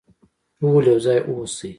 [0.59, 1.69] ټول يو ځای اوسئ.